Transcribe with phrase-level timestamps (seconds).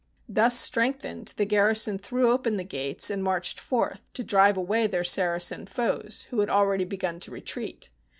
[0.27, 5.03] Thus strengthened, the garrison threw open the gates and marched forth to drive away their
[5.03, 7.91] Saracen foes, who had already begun to retreat.